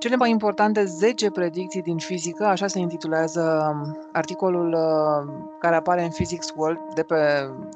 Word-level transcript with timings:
Cele 0.00 0.16
mai 0.16 0.30
importante 0.30 0.84
10 0.84 1.30
predicții 1.30 1.82
din 1.82 1.96
fizică, 1.96 2.44
așa 2.44 2.66
se 2.66 2.78
intitulează 2.78 3.72
um, 3.72 4.08
articolul 4.12 4.72
uh, 4.72 5.32
care 5.58 5.76
apare 5.76 6.02
în 6.02 6.10
Physics 6.10 6.52
World 6.56 6.78
de 6.94 7.02
pe 7.02 7.16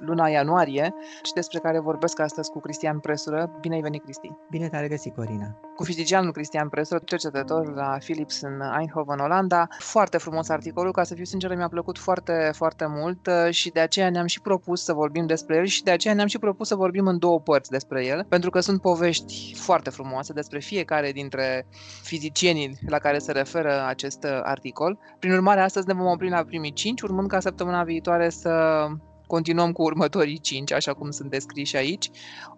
luna 0.01 0.29
ianuarie 0.29 0.95
și 1.23 1.33
despre 1.33 1.59
care 1.59 1.79
vorbesc 1.79 2.19
astăzi 2.21 2.51
cu 2.51 2.61
Cristian 2.61 2.99
Presură. 2.99 3.51
Bine 3.61 3.75
ai 3.75 3.81
venit, 3.81 4.03
Cristi! 4.03 4.31
Bine 4.51 4.69
te-ai 4.69 4.83
regăsit, 4.83 5.15
Corina! 5.15 5.57
Cu 5.77 5.85
fizicianul 5.85 6.33
Cristian 6.33 6.69
Presură, 6.69 7.01
cercetător 7.05 7.75
la 7.75 7.97
Philips 7.99 8.41
în 8.41 8.61
Eindhoven, 8.79 9.19
Olanda. 9.19 9.69
Foarte 9.79 10.19
frumos 10.19 10.49
articolul, 10.49 10.93
ca 10.93 11.03
să 11.03 11.15
fiu 11.15 11.25
sincer, 11.25 11.57
mi-a 11.57 11.69
plăcut 11.69 11.99
foarte, 11.99 12.51
foarte 12.55 12.87
mult 12.89 13.27
uh, 13.27 13.51
și 13.51 13.71
de 13.71 13.81
aceea 13.81 14.11
ne-am 14.11 14.27
și 14.27 14.41
propus 14.41 14.85
să 14.85 14.93
vorbim 14.93 15.27
despre 15.27 15.57
el 15.57 15.65
și 15.65 15.83
de 15.83 15.91
aceea 15.91 16.15
ne-am 16.15 16.27
și 16.27 16.39
propus 16.39 16.69
să 16.69 16.75
vorbim 16.75 17.07
în 17.07 17.19
două 17.19 17.41
părți 17.41 17.71
despre 17.71 18.07
el, 18.07 18.27
pentru 18.29 18.51
că 18.51 18.61
sunt 18.61 18.81
povești 18.81 19.55
foarte 19.57 19.91
frumoase 19.91 20.33
despre 20.33 20.59
fiecare 20.59 21.13
dintre 21.13 21.67
fizicienii 22.03 22.79
la 22.89 22.99
care 22.99 23.19
se 23.19 23.33
referă 23.33 23.85
acest 23.87 24.25
uh, 24.25 24.41
articol. 24.43 24.99
Prin 25.19 25.33
urmare, 25.33 25.61
astăzi 25.61 25.87
ne 25.87 25.95
vom 25.95 26.07
opri 26.07 26.29
la 26.29 26.45
primii 26.45 26.73
cinci, 26.73 27.01
urmând 27.01 27.29
ca 27.29 27.41
săptămâna 27.41 27.83
viitoare 27.83 28.29
să 28.29 28.87
continuăm 29.27 29.73
cu 29.73 29.83
următorii 29.83 30.39
cinci, 30.39 30.73
așa 30.73 30.93
cum 30.93 31.11
sunt 31.11 31.31
descriși 31.31 31.77
aici. 31.77 32.11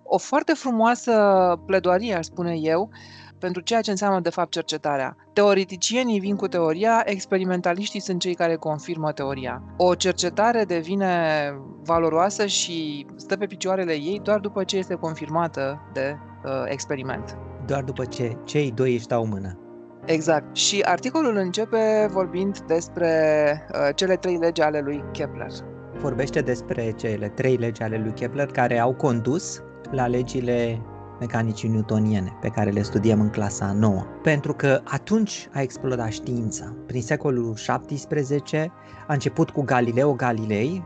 O 0.03 0.19
foarte 0.19 0.53
frumoasă 0.53 1.13
pledoarie, 1.67 2.15
aș 2.15 2.25
spune 2.25 2.57
eu, 2.61 2.91
pentru 3.39 3.63
ceea 3.63 3.81
ce 3.81 3.91
înseamnă 3.91 4.21
de 4.21 4.31
fapt 4.31 4.51
cercetarea. 4.51 5.17
Teoreticienii 5.33 6.21
vin 6.21 6.37
cu 6.37 6.49
teoria, 6.49 7.03
experimentaliștii 7.05 8.01
sunt 8.01 8.21
cei 8.21 8.35
care 8.35 8.57
confirmă 8.57 9.13
teoria. 9.13 9.63
O 9.77 9.95
cercetare 9.95 10.65
devine 10.65 11.53
valoroasă 11.83 12.47
și 12.47 13.07
stă 13.17 13.37
pe 13.37 13.47
picioarele 13.47 13.93
ei 13.93 14.21
doar 14.23 14.39
după 14.39 14.65
ce 14.65 14.77
este 14.77 14.95
confirmată 14.95 15.91
de 15.93 16.17
uh, 16.45 16.51
experiment 16.65 17.39
doar 17.67 17.83
după 17.83 18.05
ce 18.05 18.37
cei 18.45 18.71
doi 18.71 18.95
își 18.95 19.07
dau 19.07 19.27
mână. 19.27 19.59
Exact. 20.05 20.57
Și 20.57 20.81
articolul 20.85 21.37
începe 21.37 22.09
vorbind 22.11 22.59
despre 22.61 23.11
uh, 23.73 23.89
cele 23.95 24.17
trei 24.17 24.37
legi 24.37 24.61
ale 24.61 24.81
lui 24.81 25.05
Kepler. 25.13 25.51
Vorbește 26.01 26.41
despre 26.41 26.93
cele 26.97 27.29
trei 27.29 27.57
legi 27.57 27.83
ale 27.83 27.99
lui 27.99 28.13
Kepler 28.13 28.47
care 28.47 28.79
au 28.79 28.95
condus 28.95 29.63
la 29.91 30.07
legile 30.07 30.81
mecanicii 31.21 31.69
newtoniene 31.69 32.39
pe 32.41 32.49
care 32.49 32.71
le 32.71 32.83
studiem 32.83 33.21
în 33.21 33.31
clasa 33.31 33.73
9. 33.73 34.05
Pentru 34.23 34.53
că 34.53 34.81
atunci 34.85 35.49
a 35.53 35.61
explodat 35.61 36.11
știința. 36.11 36.75
Prin 36.87 37.03
secolul 37.03 37.55
17 37.55 38.73
a 39.07 39.13
început 39.13 39.51
cu 39.51 39.63
Galileo 39.63 40.15
Galilei, 40.15 40.85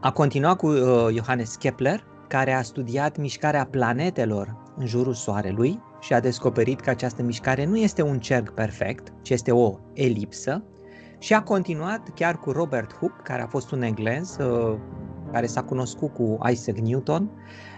A 0.00 0.12
continuat 0.12 0.56
cu 0.56 0.66
uh, 0.66 1.06
Johannes 1.12 1.54
Kepler, 1.54 2.04
care 2.28 2.52
a 2.52 2.62
studiat 2.62 3.16
mișcarea 3.16 3.66
planetelor 3.70 4.56
în 4.76 4.86
jurul 4.86 5.14
Soarelui 5.14 5.82
și 6.00 6.12
a 6.12 6.20
descoperit 6.20 6.80
că 6.80 6.90
această 6.90 7.22
mișcare 7.22 7.64
nu 7.64 7.76
este 7.76 8.02
un 8.02 8.18
cerc 8.18 8.50
perfect, 8.50 9.12
ci 9.22 9.30
este 9.30 9.52
o 9.52 9.78
elipsă. 9.92 10.62
Și 11.18 11.34
a 11.34 11.42
continuat 11.42 12.08
chiar 12.14 12.38
cu 12.38 12.50
Robert 12.50 12.94
Hooke, 12.98 13.22
care 13.22 13.42
a 13.42 13.46
fost 13.46 13.70
un 13.70 13.82
englez, 13.82 14.36
uh, 14.36 14.76
care 15.32 15.46
s-a 15.46 15.62
cunoscut 15.62 16.14
cu 16.14 16.38
Isaac 16.50 16.76
Newton 16.76 17.30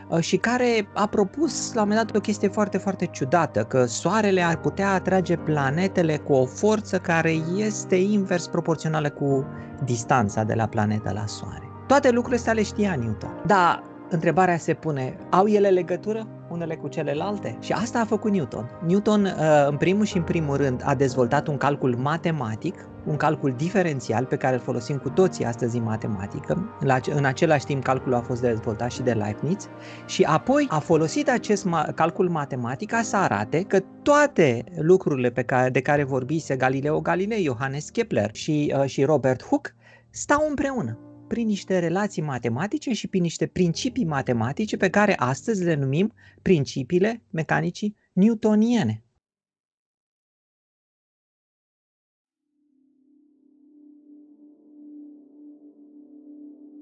uh, 0.09 0.19
și 0.21 0.37
care 0.37 0.89
a 0.95 1.07
propus 1.07 1.73
la 1.73 1.83
un 1.83 1.89
moment 1.89 2.07
dat 2.07 2.17
o 2.17 2.21
chestie 2.21 2.49
foarte, 2.49 2.79
foarte 2.79 3.07
ciudată, 3.07 3.65
că 3.65 3.85
Soarele 3.85 4.43
ar 4.43 4.57
putea 4.57 4.93
atrage 4.93 5.37
planetele 5.37 6.17
cu 6.17 6.33
o 6.33 6.47
forță 6.47 6.99
care 6.99 7.31
este 7.57 7.97
invers 7.97 8.47
proporțională 8.47 9.11
cu 9.11 9.47
distanța 9.85 10.45
de 10.45 10.55
la 10.55 10.67
planetă 10.67 11.13
la 11.15 11.27
Soare. 11.27 11.69
Toate 11.87 12.09
lucrurile 12.09 12.37
astea 12.37 12.53
le 12.53 12.63
știa 12.63 12.95
Newton. 12.95 13.43
Dar 13.47 13.83
întrebarea 14.11 14.57
se 14.57 14.75
pune, 14.75 15.17
au 15.31 15.47
ele 15.47 15.69
legătură 15.69 16.27
unele 16.51 16.77
cu 16.77 16.89
celelalte? 16.89 17.57
Și 17.61 17.73
asta 17.73 18.01
a 18.01 18.05
făcut 18.05 18.31
Newton. 18.31 18.71
Newton, 18.87 19.25
uh, 19.25 19.67
în 19.69 19.77
primul 19.77 20.05
și 20.05 20.17
în 20.17 20.23
primul 20.23 20.57
rând, 20.57 20.83
a 20.85 20.95
dezvoltat 20.95 21.47
un 21.47 21.57
calcul 21.57 21.97
matematic, 21.97 22.89
un 23.07 23.17
calcul 23.17 23.55
diferențial 23.57 24.25
pe 24.25 24.37
care 24.37 24.55
îl 24.55 24.61
folosim 24.61 24.97
cu 24.97 25.09
toții 25.09 25.45
astăzi 25.45 25.77
în 25.77 25.83
matematică. 25.83 26.75
În 27.15 27.25
același 27.25 27.65
timp, 27.65 27.83
calculul 27.83 28.19
a 28.19 28.21
fost 28.21 28.41
dezvoltat 28.41 28.91
și 28.91 29.03
de 29.03 29.13
Leibniz 29.13 29.69
și 30.07 30.23
apoi 30.23 30.67
a 30.71 30.79
folosit 30.79 31.31
acest 31.31 31.67
calcul 31.95 32.29
matematic 32.29 32.91
ca 32.91 33.03
să 33.03 33.17
arate 33.17 33.63
că 33.63 33.81
toate 34.03 34.65
lucrurile 34.77 35.31
pe 35.31 35.43
care, 35.43 35.71
de 35.71 35.81
care 35.81 36.05
vorbise 36.05 36.57
Galileo 36.57 37.01
Galilei, 37.01 37.45
Johannes 37.45 37.91
Kepler 37.91 38.31
și, 38.33 38.75
uh, 38.79 38.85
și 38.85 39.05
Robert 39.05 39.45
Hooke 39.45 39.75
stau 40.11 40.47
împreună 40.49 40.99
prin 41.29 41.47
niște 41.47 41.79
relații 41.79 42.23
matematice 42.23 42.93
și 42.93 43.09
prin 43.09 43.23
niște 43.23 43.47
principii 43.47 44.05
matematice 44.05 44.77
pe 44.77 44.91
care 44.91 45.15
astăzi 45.17 45.65
le 45.65 45.75
numim 45.75 46.13
principiile 46.43 47.23
mecanicii 47.31 47.97
newtoniene. 48.13 49.03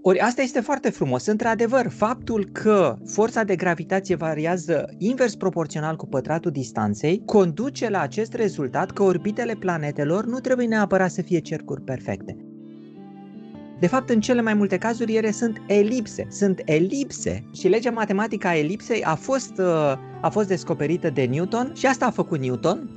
Ori 0.08 0.18
asta 0.18 0.42
este 0.42 0.60
foarte 0.60 0.90
frumos. 0.90 1.26
Într-adevăr, 1.26 1.88
faptul 1.88 2.48
că 2.52 2.98
forța 3.04 3.44
de 3.44 3.56
gravitație 3.56 4.14
variază 4.14 4.94
invers 4.98 5.34
proporțional 5.34 5.96
cu 5.96 6.06
pătratul 6.06 6.50
distanței 6.50 7.22
conduce 7.24 7.88
la 7.88 8.00
acest 8.00 8.32
rezultat 8.32 8.90
că 8.90 9.02
orbitele 9.02 9.54
planetelor 9.54 10.24
nu 10.26 10.40
trebuie 10.40 10.66
neapărat 10.66 11.10
să 11.10 11.22
fie 11.22 11.38
cercuri 11.38 11.82
perfecte. 11.82 12.45
De 13.78 13.86
fapt, 13.86 14.10
în 14.10 14.20
cele 14.20 14.40
mai 14.40 14.54
multe 14.54 14.78
cazuri, 14.78 15.14
ele 15.14 15.30
sunt 15.30 15.62
elipse. 15.66 16.26
Sunt 16.30 16.62
elipse 16.64 17.44
și 17.54 17.68
legea 17.68 17.90
matematică 17.90 18.46
a 18.46 18.56
elipsei 18.56 19.04
a 19.04 19.14
fost, 19.14 19.52
uh, 19.58 19.92
a 20.20 20.28
fost 20.30 20.48
descoperită 20.48 21.10
de 21.10 21.24
Newton 21.24 21.72
și 21.74 21.86
asta 21.86 22.06
a 22.06 22.10
făcut 22.10 22.40
Newton 22.40 22.90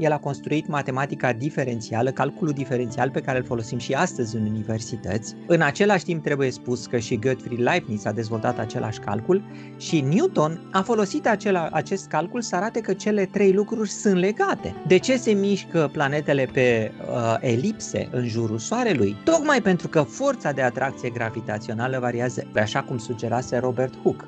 el 0.00 0.12
a 0.12 0.18
construit 0.18 0.66
matematica 0.68 1.32
diferențială, 1.32 2.10
calculul 2.10 2.52
diferențial 2.52 3.10
pe 3.10 3.20
care 3.20 3.38
îl 3.38 3.44
folosim 3.44 3.78
și 3.78 3.92
astăzi 3.92 4.36
în 4.36 4.46
universități. 4.46 5.34
În 5.46 5.60
același 5.60 6.04
timp 6.04 6.22
trebuie 6.22 6.50
spus 6.50 6.86
că 6.86 6.98
și 6.98 7.18
Gottfried 7.18 7.60
Leibniz 7.60 8.04
a 8.04 8.12
dezvoltat 8.12 8.58
același 8.58 8.98
calcul 8.98 9.42
și 9.76 10.00
Newton 10.00 10.68
a 10.72 10.82
folosit 10.82 11.26
acela, 11.26 11.68
acest 11.72 12.06
calcul 12.06 12.40
să 12.40 12.56
arate 12.56 12.80
că 12.80 12.92
cele 12.92 13.24
trei 13.24 13.52
lucruri 13.52 13.88
sunt 13.88 14.18
legate. 14.18 14.74
De 14.86 14.98
ce 14.98 15.16
se 15.16 15.32
mișcă 15.32 15.88
planetele 15.92 16.48
pe 16.52 16.92
uh, 17.00 17.36
elipse 17.40 18.08
în 18.10 18.26
jurul 18.26 18.58
Soarelui? 18.58 19.16
Tocmai 19.24 19.62
pentru 19.62 19.88
că 19.88 20.00
forța 20.00 20.52
de 20.52 20.62
atracție 20.62 21.10
gravitațională 21.10 21.98
variază, 21.98 22.46
așa 22.54 22.82
cum 22.82 22.98
sugerase 22.98 23.58
Robert 23.58 23.94
Hooke. 24.02 24.24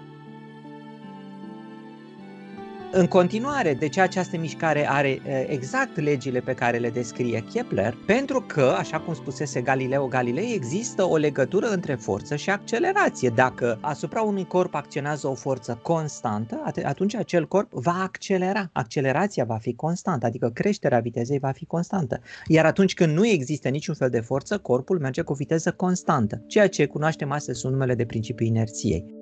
În 2.95 3.07
continuare, 3.07 3.75
de 3.75 3.89
ce 3.89 4.01
această 4.01 4.37
mișcare 4.39 4.89
are 4.91 5.21
exact 5.49 6.01
legile 6.01 6.41
pe 6.41 6.55
care 6.55 6.79
le 6.79 6.91
descrie 6.91 7.45
Kepler? 7.53 7.97
Pentru 8.07 8.45
că, 8.47 8.75
așa 8.79 9.01
cum 9.01 9.15
spusese 9.15 9.61
Galileo 9.61 10.07
Galilei, 10.07 10.55
există 10.55 11.05
o 11.05 11.17
legătură 11.17 11.67
între 11.67 11.95
forță 11.95 12.37
și 12.37 12.51
accelerație. 12.51 13.29
Dacă 13.29 13.79
asupra 13.81 14.23
unui 14.23 14.47
corp 14.47 14.75
acționează 14.75 15.27
o 15.29 15.35
forță 15.35 15.81
constantă, 15.83 16.63
atunci 16.85 17.15
acel 17.15 17.47
corp 17.47 17.73
va 17.73 18.01
accelera. 18.03 18.71
Accelerația 18.73 19.45
va 19.45 19.59
fi 19.59 19.75
constantă, 19.75 20.27
adică 20.27 20.51
creșterea 20.55 20.99
vitezei 20.99 21.39
va 21.39 21.51
fi 21.51 21.65
constantă. 21.65 22.21
Iar 22.47 22.65
atunci 22.65 22.95
când 22.95 23.17
nu 23.17 23.27
există 23.27 23.69
niciun 23.69 23.95
fel 23.95 24.11
de 24.11 24.21
forță, 24.21 24.59
corpul 24.59 24.99
merge 24.99 25.23
cu 25.23 25.33
viteză 25.33 25.73
constantă, 25.73 26.45
ceea 26.47 26.69
ce 26.69 26.87
cunoaștem 26.87 27.31
astăzi 27.31 27.59
sub 27.59 27.71
numele 27.71 27.95
de 27.95 28.05
principiul 28.05 28.49
inerției. 28.49 29.21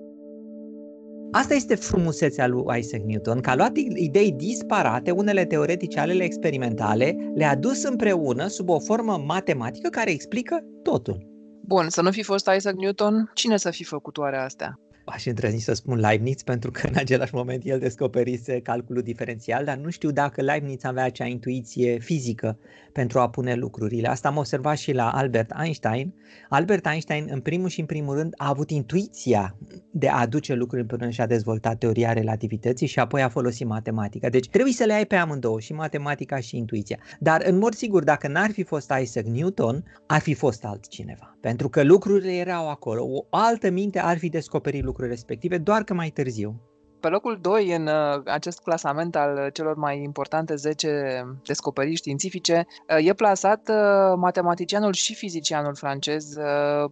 Asta 1.32 1.54
este 1.54 1.74
frumusețea 1.74 2.46
lui 2.46 2.78
Isaac 2.78 3.02
Newton, 3.02 3.40
că 3.40 3.50
a 3.50 3.54
luat 3.54 3.76
idei 3.94 4.32
disparate, 4.32 5.10
unele 5.10 5.44
teoretice, 5.44 6.00
alele 6.00 6.24
experimentale, 6.24 7.16
le-a 7.34 7.56
dus 7.56 7.82
împreună 7.82 8.46
sub 8.46 8.68
o 8.68 8.78
formă 8.78 9.22
matematică 9.26 9.88
care 9.88 10.10
explică 10.10 10.64
totul. 10.82 11.28
Bun, 11.60 11.88
să 11.88 12.02
nu 12.02 12.10
fi 12.10 12.22
fost 12.22 12.50
Isaac 12.56 12.74
Newton, 12.74 13.30
cine 13.34 13.56
să 13.56 13.70
fi 13.70 13.84
făcut 13.84 14.18
oare 14.18 14.36
astea? 14.36 14.78
Aș 15.04 15.26
îndrăzni 15.26 15.58
să 15.58 15.72
spun 15.72 15.98
Leibniz 15.98 16.42
pentru 16.42 16.70
că 16.70 16.86
în 16.86 16.94
același 16.96 17.34
moment 17.34 17.62
el 17.64 17.78
descoperise 17.78 18.60
calculul 18.60 19.02
diferențial, 19.02 19.64
dar 19.64 19.76
nu 19.76 19.90
știu 19.90 20.10
dacă 20.10 20.42
Leibniz 20.42 20.84
avea 20.84 21.04
acea 21.04 21.24
intuiție 21.26 21.98
fizică 21.98 22.58
pentru 22.92 23.18
a 23.18 23.30
pune 23.30 23.54
lucrurile. 23.54 24.08
Asta 24.08 24.28
am 24.28 24.36
observat 24.36 24.76
și 24.76 24.92
la 24.92 25.10
Albert 25.10 25.52
Einstein. 25.62 26.14
Albert 26.48 26.86
Einstein, 26.86 27.28
în 27.30 27.40
primul 27.40 27.68
și 27.68 27.80
în 27.80 27.86
primul 27.86 28.14
rând, 28.14 28.34
a 28.36 28.48
avut 28.48 28.70
intuiția 28.70 29.56
de 29.90 30.08
a 30.08 30.20
aduce 30.20 30.54
lucruri 30.54 30.80
împreună 30.80 31.10
și 31.10 31.20
a 31.20 31.26
dezvoltat 31.26 31.78
teoria 31.78 32.12
relativității 32.12 32.86
și 32.86 32.98
apoi 32.98 33.22
a 33.22 33.28
folosit 33.28 33.66
matematica. 33.66 34.28
Deci 34.28 34.48
trebuie 34.48 34.72
să 34.72 34.84
le 34.84 34.92
ai 34.92 35.06
pe 35.06 35.16
amândouă, 35.16 35.60
și 35.60 35.72
matematica 35.72 36.40
și 36.40 36.56
intuiția. 36.56 36.98
Dar 37.18 37.42
în 37.44 37.58
mod 37.58 37.74
sigur, 37.74 38.04
dacă 38.04 38.28
n-ar 38.28 38.50
fi 38.50 38.62
fost 38.62 38.92
Isaac 39.02 39.24
Newton, 39.24 39.84
ar 40.06 40.20
fi 40.20 40.34
fost 40.34 40.64
altcineva. 40.64 41.36
Pentru 41.40 41.68
că 41.68 41.82
lucrurile 41.82 42.32
erau 42.32 42.68
acolo. 42.68 43.04
O 43.04 43.26
altă 43.30 43.70
minte 43.70 43.98
ar 43.98 44.18
fi 44.18 44.28
descoperit 44.28 44.84
lucrurile 44.90 45.14
respective, 45.14 45.58
doar 45.58 45.82
că 45.82 45.94
mai 45.94 46.10
târziu. 46.10 46.60
Pe 47.00 47.08
locul 47.08 47.38
2 47.40 47.74
în 47.74 47.86
uh, 47.86 48.22
acest 48.24 48.58
clasament 48.58 49.16
al 49.16 49.50
celor 49.52 49.76
mai 49.76 50.02
importante 50.02 50.54
10 50.54 51.24
descoperiri 51.46 51.94
științifice 51.94 52.66
uh, 52.98 53.06
e 53.06 53.12
plasat 53.12 53.68
uh, 53.68 54.16
matematicianul 54.16 54.92
și 54.92 55.14
fizicianul 55.14 55.74
francez 55.74 56.36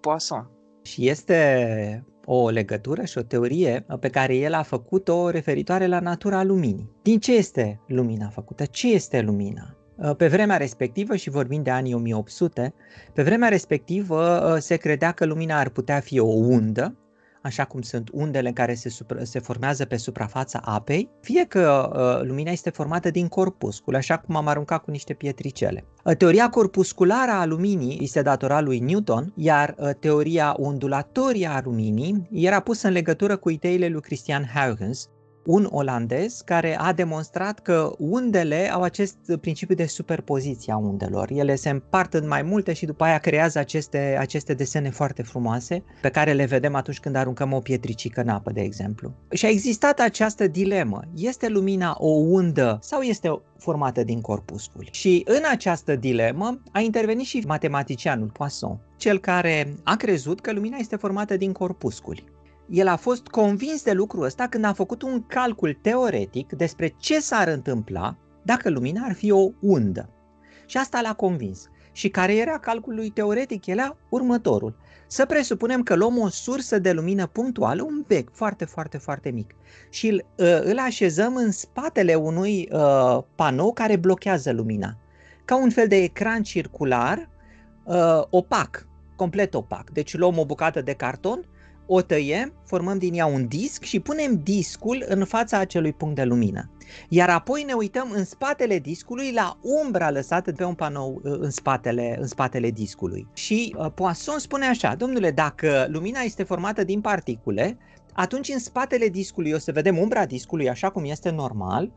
Poisson. 0.00 0.50
Și 0.82 1.08
este 1.08 2.04
o 2.24 2.48
legătură 2.48 3.04
și 3.04 3.18
o 3.18 3.22
teorie 3.22 3.86
pe 4.00 4.08
care 4.08 4.36
el 4.36 4.54
a 4.54 4.62
făcut-o 4.62 5.30
referitoare 5.30 5.86
la 5.86 6.00
natura 6.00 6.42
luminii. 6.42 6.90
Din 7.02 7.18
ce 7.18 7.36
este 7.36 7.80
lumina 7.86 8.28
făcută? 8.28 8.64
Ce 8.64 8.92
este 8.92 9.20
lumina? 9.20 9.76
Pe 10.16 10.28
vremea 10.28 10.56
respectivă, 10.56 11.16
și 11.16 11.30
vorbim 11.30 11.62
de 11.62 11.70
anii 11.70 11.94
1800, 11.94 12.74
pe 13.14 13.22
vremea 13.22 13.48
respectivă 13.48 14.56
se 14.58 14.76
credea 14.76 15.12
că 15.12 15.24
lumina 15.24 15.58
ar 15.58 15.68
putea 15.68 16.00
fi 16.00 16.18
o 16.18 16.26
undă 16.26 16.96
așa 17.42 17.64
cum 17.64 17.82
sunt 17.82 18.08
undele 18.12 18.52
care 18.52 18.74
se, 18.74 18.88
supra, 18.88 19.24
se 19.24 19.38
formează 19.38 19.84
pe 19.84 19.96
suprafața 19.96 20.60
apei, 20.64 21.10
fie 21.20 21.44
că 21.44 21.90
uh, 21.92 22.26
lumina 22.26 22.50
este 22.50 22.70
formată 22.70 23.10
din 23.10 23.28
corpuscul, 23.28 23.94
așa 23.94 24.18
cum 24.18 24.36
am 24.36 24.46
aruncat 24.46 24.82
cu 24.82 24.90
niște 24.90 25.14
pietricele. 25.14 25.84
Uh, 26.04 26.16
teoria 26.16 26.48
corpusculară 26.48 27.30
a 27.30 27.44
luminii 27.44 27.98
este 28.02 28.22
datora 28.22 28.60
lui 28.60 28.78
Newton, 28.78 29.32
iar 29.36 29.74
uh, 29.78 29.90
teoria 30.00 30.54
ondulatorie 30.58 31.46
a 31.46 31.60
luminii 31.64 32.28
era 32.32 32.60
pusă 32.60 32.86
în 32.86 32.92
legătură 32.92 33.36
cu 33.36 33.50
ideile 33.50 33.88
lui 33.88 34.00
Christian 34.00 34.50
Huygens, 34.54 35.08
un 35.48 35.68
olandez 35.70 36.40
care 36.44 36.78
a 36.78 36.92
demonstrat 36.92 37.58
că 37.58 37.92
undele 37.98 38.70
au 38.72 38.82
acest 38.82 39.16
principiu 39.40 39.74
de 39.74 39.86
superpoziție 39.86 40.72
a 40.72 40.76
undelor. 40.76 41.30
Ele 41.30 41.54
se 41.54 41.70
împart 41.70 42.14
în 42.14 42.26
mai 42.26 42.42
multe 42.42 42.72
și 42.72 42.86
după 42.86 43.04
aia 43.04 43.18
creează 43.18 43.58
aceste, 43.58 44.16
aceste 44.18 44.54
desene 44.54 44.90
foarte 44.90 45.22
frumoase 45.22 45.84
pe 46.02 46.08
care 46.08 46.32
le 46.32 46.44
vedem 46.44 46.74
atunci 46.74 47.00
când 47.00 47.14
aruncăm 47.14 47.52
o 47.52 47.60
pietricică 47.60 48.20
în 48.20 48.28
apă, 48.28 48.52
de 48.52 48.60
exemplu. 48.60 49.14
Și 49.30 49.46
a 49.46 49.48
existat 49.48 50.00
această 50.00 50.46
dilemă. 50.46 51.00
Este 51.14 51.48
lumina 51.48 51.96
o 51.98 52.10
undă 52.10 52.78
sau 52.80 53.00
este 53.00 53.42
formată 53.58 54.04
din 54.04 54.20
corpusculi? 54.20 54.88
Și 54.92 55.22
în 55.26 55.42
această 55.50 55.96
dilemă 55.96 56.60
a 56.72 56.80
intervenit 56.80 57.26
și 57.26 57.44
matematicianul 57.46 58.30
Poisson, 58.32 58.80
cel 58.96 59.18
care 59.18 59.74
a 59.84 59.96
crezut 59.96 60.40
că 60.40 60.52
lumina 60.52 60.76
este 60.76 60.96
formată 60.96 61.36
din 61.36 61.52
corpusculi 61.52 62.36
el 62.70 62.88
a 62.88 62.96
fost 62.96 63.26
convins 63.26 63.82
de 63.82 63.92
lucrul 63.92 64.24
ăsta 64.24 64.46
când 64.46 64.64
a 64.64 64.72
făcut 64.72 65.02
un 65.02 65.26
calcul 65.26 65.78
teoretic 65.82 66.52
despre 66.52 66.94
ce 66.98 67.20
s-ar 67.20 67.48
întâmpla 67.48 68.16
dacă 68.42 68.70
lumina 68.70 69.04
ar 69.04 69.14
fi 69.14 69.30
o 69.30 69.50
undă. 69.60 70.08
Și 70.66 70.76
asta 70.76 71.00
l-a 71.00 71.14
convins. 71.14 71.68
Și 71.92 72.08
care 72.08 72.36
era 72.36 72.58
calculul 72.58 73.08
teoretic? 73.08 73.66
Era 73.66 73.96
următorul. 74.08 74.76
Să 75.06 75.26
presupunem 75.26 75.82
că 75.82 75.94
luăm 75.94 76.18
o 76.18 76.28
sursă 76.28 76.78
de 76.78 76.92
lumină 76.92 77.26
punctuală, 77.26 77.82
un 77.82 78.04
bec 78.06 78.30
foarte, 78.32 78.64
foarte, 78.64 78.96
foarte 78.96 79.30
mic 79.30 79.54
și 79.90 80.08
îl, 80.08 80.24
ă, 80.38 80.62
îl 80.62 80.78
așezăm 80.78 81.36
în 81.36 81.50
spatele 81.50 82.14
unui 82.14 82.68
uh, 82.72 83.18
panou 83.34 83.72
care 83.72 83.96
blochează 83.96 84.52
lumina. 84.52 84.96
Ca 85.44 85.56
un 85.56 85.70
fel 85.70 85.88
de 85.88 85.96
ecran 85.96 86.42
circular 86.42 87.28
uh, 87.84 88.22
opac, 88.30 88.86
complet 89.16 89.54
opac. 89.54 89.90
Deci 89.90 90.16
luăm 90.16 90.38
o 90.38 90.44
bucată 90.44 90.82
de 90.82 90.92
carton 90.92 91.46
o 91.90 92.02
tăiem, 92.02 92.52
formăm 92.64 92.98
din 92.98 93.14
ea 93.14 93.26
un 93.26 93.46
disc 93.46 93.82
și 93.82 94.00
punem 94.00 94.40
discul 94.42 95.04
în 95.08 95.24
fața 95.24 95.58
acelui 95.58 95.92
punct 95.92 96.14
de 96.14 96.24
lumină. 96.24 96.70
Iar 97.08 97.28
apoi 97.28 97.62
ne 97.62 97.72
uităm 97.72 98.10
în 98.14 98.24
spatele 98.24 98.78
discului 98.78 99.32
la 99.32 99.58
umbra 99.62 100.10
lăsată 100.10 100.52
pe 100.52 100.64
un 100.64 100.74
panou 100.74 101.20
uh, 101.24 101.36
în 101.38 101.50
spatele, 101.50 102.16
în 102.20 102.26
spatele 102.26 102.70
discului. 102.70 103.26
Și 103.32 103.74
uh, 103.78 103.86
Poisson 103.94 104.38
spune 104.38 104.66
așa, 104.66 104.94
domnule, 104.94 105.30
dacă 105.30 105.86
lumina 105.90 106.20
este 106.20 106.42
formată 106.42 106.84
din 106.84 107.00
particule, 107.00 107.78
atunci 108.20 108.48
în 108.48 108.58
spatele 108.58 109.08
discului 109.08 109.52
o 109.52 109.58
să 109.58 109.72
vedem 109.72 109.98
umbra 109.98 110.26
discului 110.26 110.68
așa 110.68 110.90
cum 110.90 111.04
este 111.04 111.30
normal, 111.30 111.92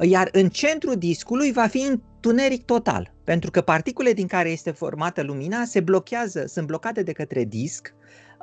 iar 0.00 0.28
în 0.32 0.48
centrul 0.48 0.94
discului 0.94 1.52
va 1.52 1.66
fi 1.66 1.80
întuneric 1.80 2.64
total, 2.64 3.12
pentru 3.24 3.50
că 3.50 3.60
particule 3.60 4.12
din 4.12 4.26
care 4.26 4.50
este 4.50 4.70
formată 4.70 5.22
lumina 5.22 5.64
se 5.64 5.80
blochează, 5.80 6.44
sunt 6.46 6.66
blocate 6.66 7.02
de 7.02 7.12
către 7.12 7.44
disc 7.44 7.94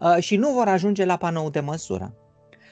Uh, 0.01 0.17
și 0.19 0.35
nu 0.35 0.51
vor 0.51 0.67
ajunge 0.67 1.05
la 1.05 1.17
panou 1.17 1.49
de 1.49 1.59
măsură. 1.59 2.13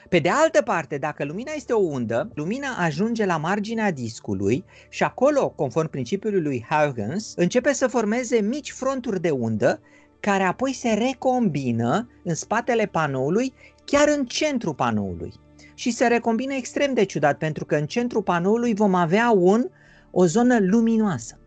Pe 0.08 0.18
de 0.18 0.28
altă 0.28 0.62
parte, 0.62 0.98
dacă 0.98 1.24
lumina 1.24 1.52
este 1.56 1.72
o 1.72 1.78
undă, 1.78 2.30
lumina 2.34 2.68
ajunge 2.78 3.24
la 3.24 3.36
marginea 3.36 3.90
discului 3.90 4.64
și 4.88 5.02
acolo, 5.02 5.48
conform 5.48 5.90
principiului 5.90 6.40
lui 6.40 6.66
Huygens, 6.70 7.32
începe 7.36 7.72
să 7.72 7.86
formeze 7.86 8.40
mici 8.40 8.72
fronturi 8.72 9.20
de 9.20 9.30
undă 9.30 9.80
care 10.20 10.42
apoi 10.42 10.72
se 10.72 10.88
recombină 10.88 12.08
în 12.24 12.34
spatele 12.34 12.86
panoului, 12.86 13.52
chiar 13.86 14.08
în 14.08 14.26
centrul 14.26 14.74
panoului. 14.74 15.32
Și 15.74 15.90
se 15.90 16.06
recombină 16.06 16.54
extrem 16.54 16.94
de 16.94 17.04
ciudat, 17.04 17.38
pentru 17.38 17.64
că 17.64 17.76
în 17.76 17.86
centrul 17.86 18.22
panoului 18.22 18.74
vom 18.74 18.94
avea 18.94 19.30
un, 19.30 19.68
o 20.10 20.26
zonă 20.26 20.58
luminoasă. 20.60 21.38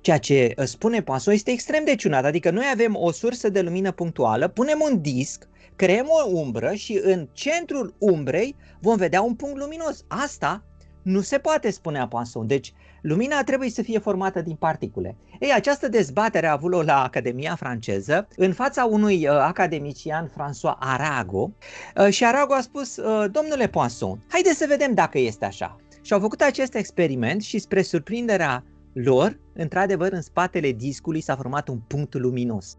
Ceea 0.00 0.18
ce 0.18 0.54
uh, 0.56 0.64
spune 0.64 1.02
Poisson 1.02 1.32
este 1.32 1.50
extrem 1.50 1.84
de 1.84 1.94
ciunat, 1.94 2.24
adică 2.24 2.50
noi 2.50 2.64
avem 2.72 2.96
o 2.96 3.10
sursă 3.10 3.48
de 3.48 3.60
lumină 3.60 3.92
punctuală, 3.92 4.48
punem 4.48 4.78
un 4.90 5.00
disc, 5.00 5.48
creăm 5.76 6.06
o 6.08 6.38
umbră 6.38 6.72
și 6.74 7.00
în 7.02 7.28
centrul 7.32 7.94
umbrei 7.98 8.56
vom 8.80 8.96
vedea 8.96 9.22
un 9.22 9.34
punct 9.34 9.58
luminos. 9.58 10.04
Asta 10.08 10.64
nu 11.02 11.20
se 11.20 11.38
poate, 11.38 11.70
spunea 11.70 12.06
Poisson. 12.06 12.46
Deci, 12.46 12.72
lumina 13.00 13.42
trebuie 13.42 13.70
să 13.70 13.82
fie 13.82 13.98
formată 13.98 14.40
din 14.40 14.54
particule. 14.54 15.16
Ei, 15.40 15.52
această 15.52 15.88
dezbatere 15.88 16.46
a 16.46 16.52
avut-o 16.52 16.82
la 16.82 17.02
Academia 17.02 17.54
franceză, 17.54 18.28
în 18.36 18.52
fața 18.52 18.84
unui 18.84 19.28
uh, 19.28 19.30
academician, 19.30 20.30
François 20.30 20.76
Arago, 20.78 21.52
uh, 21.96 22.08
și 22.10 22.24
Arago 22.24 22.54
a 22.54 22.60
spus, 22.60 22.96
uh, 22.96 23.30
domnule 23.30 23.68
Poisson, 23.68 24.18
haideți 24.28 24.58
să 24.58 24.64
vedem 24.68 24.94
dacă 24.94 25.18
este 25.18 25.44
așa. 25.44 25.76
Și 26.02 26.12
au 26.12 26.20
făcut 26.20 26.40
acest 26.40 26.74
experiment 26.74 27.42
și 27.42 27.58
spre 27.58 27.82
surprinderea 27.82 28.64
lor, 28.92 29.38
într-adevăr, 29.54 30.12
în 30.12 30.22
spatele 30.22 30.72
discului 30.72 31.20
s-a 31.20 31.36
format 31.36 31.68
un 31.68 31.78
punct 31.78 32.14
luminos. 32.14 32.76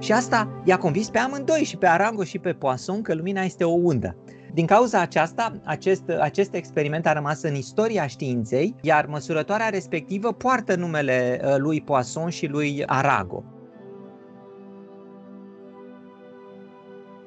Și 0.00 0.12
asta 0.12 0.62
i-a 0.64 0.78
convins 0.78 1.08
pe 1.08 1.18
amândoi, 1.18 1.64
și 1.64 1.76
pe 1.76 1.86
Arago 1.86 2.24
și 2.24 2.38
pe 2.38 2.52
Poisson, 2.52 3.02
că 3.02 3.14
lumina 3.14 3.42
este 3.42 3.64
o 3.64 3.70
undă. 3.70 4.16
Din 4.52 4.66
cauza 4.66 5.00
aceasta, 5.00 5.60
acest, 5.64 6.02
acest 6.20 6.54
experiment 6.54 7.06
a 7.06 7.12
rămas 7.12 7.42
în 7.42 7.54
istoria 7.54 8.06
științei, 8.06 8.74
iar 8.80 9.06
măsurătoarea 9.06 9.68
respectivă 9.68 10.32
poartă 10.32 10.76
numele 10.76 11.40
uh, 11.44 11.54
lui 11.56 11.80
Poisson 11.80 12.30
și 12.30 12.46
lui 12.46 12.82
Arago. 12.86 13.44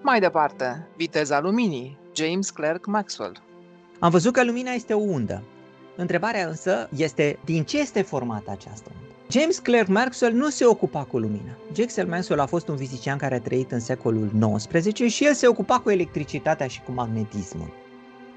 Mai 0.01 0.19
departe, 0.19 0.88
viteza 0.98 1.39
luminii, 1.39 1.98
James 2.15 2.50
Clerk 2.50 2.86
Maxwell. 2.86 3.43
Am 4.00 4.09
văzut 4.09 4.33
că 4.33 4.43
lumina 4.43 4.71
este 4.71 4.93
o 4.93 5.00
undă. 5.00 5.43
Întrebarea 5.95 6.48
însă 6.48 6.89
este 6.95 7.39
din 7.45 7.63
ce 7.63 7.79
este 7.79 8.01
formată 8.01 8.51
această 8.51 8.91
undă? 8.93 9.02
James 9.33 9.59
Clerk 9.59 9.87
Maxwell 9.87 10.35
nu 10.35 10.49
se 10.49 10.65
ocupa 10.65 11.03
cu 11.03 11.17
lumina. 11.17 11.57
James 11.75 11.93
Clerk 11.93 12.09
Maxwell 12.09 12.39
a 12.39 12.45
fost 12.45 12.67
un 12.67 12.77
fizician 12.77 13.17
care 13.17 13.35
a 13.35 13.39
trăit 13.39 13.71
în 13.71 13.79
secolul 13.79 14.31
XIX 14.55 15.11
și 15.11 15.25
el 15.25 15.33
se 15.33 15.47
ocupa 15.47 15.79
cu 15.79 15.89
electricitatea 15.89 16.67
și 16.67 16.81
cu 16.81 16.91
magnetismul. 16.91 17.73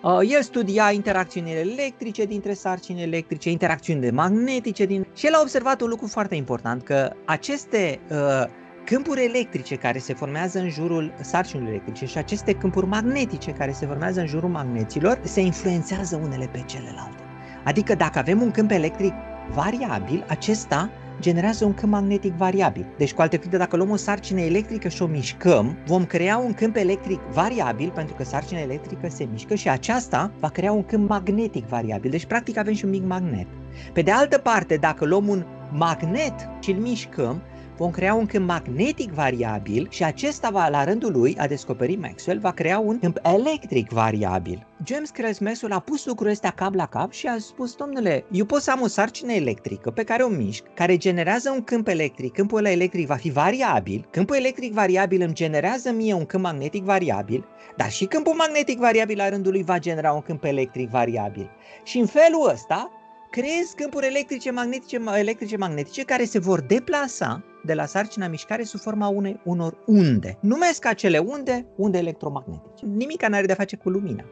Uh, 0.03 0.19
el 0.33 0.43
studia 0.43 0.91
interacțiunile 0.91 1.59
electrice 1.59 2.25
dintre 2.25 2.55
sarcini 2.55 3.03
electrice, 3.03 3.51
interacțiunile 3.51 4.11
magnetice 4.11 4.85
din... 4.85 5.07
și 5.15 5.27
el 5.27 5.35
a 5.35 5.41
observat 5.41 5.81
un 5.81 5.89
lucru 5.89 6.07
foarte 6.07 6.35
important, 6.35 6.83
că 6.83 7.13
aceste 7.25 8.01
uh, 8.11 8.45
câmpuri 8.85 9.25
electrice 9.25 9.75
care 9.75 9.99
se 9.99 10.15
formează 10.15 10.59
în 10.59 10.71
jurul 10.71 11.15
sarcinilor 11.21 11.71
electrice 11.71 12.07
și 12.07 12.19
aceste 12.19 12.53
câmpuri 12.53 12.87
magnetice 12.87 13.51
care 13.51 13.73
se 13.73 13.87
formează 13.87 14.21
în 14.21 14.27
jurul 14.27 14.51
magneților 14.51 15.21
se 15.23 15.41
influențează 15.41 16.21
unele 16.25 16.49
pe 16.53 16.65
celelalte. 16.67 17.23
Adică 17.65 17.95
dacă 17.95 18.19
avem 18.19 18.43
un 18.43 18.51
câmp 18.51 18.71
electric 18.71 19.13
variabil, 19.55 20.25
acesta 20.29 20.91
generează 21.21 21.65
un 21.65 21.75
câmp 21.75 21.93
magnetic 21.93 22.33
variabil. 22.33 22.87
Deci, 22.99 23.13
cu 23.13 23.21
alte 23.21 23.37
cuvinte, 23.37 23.57
dacă 23.57 23.77
luăm 23.77 23.91
o 23.91 23.97
sarcină 23.97 24.41
electrică 24.41 24.89
și 24.89 25.03
o 25.03 25.07
mișcăm, 25.07 25.77
vom 25.87 26.05
crea 26.05 26.37
un 26.37 26.55
câmp 26.55 26.77
electric 26.77 27.21
variabil, 27.33 27.91
pentru 27.95 28.15
că 28.15 28.25
sarcina 28.25 28.61
electrică 28.61 29.09
se 29.09 29.29
mișcă 29.31 29.55
și 29.55 29.69
aceasta 29.69 30.31
va 30.41 30.49
crea 30.49 30.73
un 30.73 30.85
câmp 30.85 31.09
magnetic 31.09 31.65
variabil. 31.65 32.11
Deci, 32.11 32.25
practic, 32.25 32.57
avem 32.57 32.75
și 32.75 32.85
un 32.85 32.91
mic 32.91 33.05
magnet. 33.07 33.47
Pe 33.93 34.03
de 34.03 34.11
altă 34.11 34.39
parte, 34.39 34.77
dacă 34.77 35.05
luăm 35.05 35.29
un 35.29 35.45
magnet 35.71 36.49
și 36.61 36.71
îl 36.71 36.79
mișcăm, 36.79 37.43
vom 37.77 37.91
crea 37.91 38.15
un 38.15 38.27
câmp 38.27 38.47
magnetic 38.47 39.11
variabil 39.11 39.87
și 39.91 40.05
acesta 40.05 40.51
va, 40.51 40.69
la 40.69 40.85
rândul 40.85 41.13
lui, 41.13 41.37
a 41.39 41.47
descoperit 41.47 42.01
Maxwell, 42.01 42.39
va 42.39 42.51
crea 42.51 42.79
un 42.79 42.99
câmp 42.99 43.19
electric 43.23 43.91
variabil. 43.91 44.67
James 44.85 45.11
Clerk 45.11 45.39
Maxwell 45.39 45.73
a 45.73 45.79
pus 45.79 46.07
lucrurile 46.07 46.35
astea 46.35 46.51
cap 46.51 46.75
la 46.75 46.87
cap 46.87 47.13
și 47.13 47.27
a 47.27 47.39
spus, 47.39 47.75
domnule, 47.75 48.25
eu 48.31 48.45
pot 48.45 48.63
să 48.63 48.71
am 48.71 48.81
o 48.81 48.87
sarcină 48.87 49.33
electrică 49.33 49.91
pe 49.91 50.05
care 50.05 50.23
o 50.23 50.29
mișc, 50.29 50.65
care 50.75 50.97
generează 50.97 51.51
un 51.51 51.63
câmp 51.63 51.89
electric, 51.89 52.33
câmpul 52.33 52.59
ăla 52.59 52.71
electric 52.71 53.07
va 53.07 53.15
fi 53.15 53.31
variabil, 53.31 54.07
câmpul 54.11 54.37
electric 54.37 54.73
variabil 54.73 55.23
îmi 55.23 55.35
generează 55.35 55.91
mie 55.91 56.15
un 56.15 56.25
câmp 56.25 56.43
magnetic 56.45 56.85
variabil, 56.85 57.45
dar 57.77 57.91
și 57.91 58.05
câmpul 58.05 58.35
magnetic 58.35 58.79
variabil 58.79 59.17
la 59.17 59.29
rândul 59.29 59.53
lui 59.53 59.63
va 59.63 59.79
genera 59.79 60.13
un 60.13 60.21
câmp 60.21 60.45
electric 60.45 60.89
variabil. 60.89 61.51
Și 61.85 61.99
în 61.99 62.07
felul 62.07 62.51
ăsta 62.53 62.91
creezi 63.37 63.75
câmpuri 63.75 64.07
electrice, 64.07 64.51
magnetice, 64.51 65.03
electrice, 65.15 65.57
magnetice 65.57 66.03
care 66.03 66.25
se 66.25 66.39
vor 66.39 66.61
deplasa 66.61 67.43
de 67.65 67.75
la 67.75 67.87
sarcina 67.87 68.27
mișcare 68.27 68.63
sub 68.63 68.81
forma 68.81 69.09
unei, 69.09 69.41
unor 69.45 69.77
unde. 69.87 70.39
Numesc 70.41 70.87
acele 70.87 71.19
unde 71.19 71.67
unde 71.77 71.99
electromagnetice. 71.99 72.87
Nimic 72.87 73.27
nu 73.27 73.35
are 73.35 73.47
de 73.47 73.53
a 73.53 73.55
face 73.55 73.77
cu 73.77 73.89
lumina. 73.89 74.25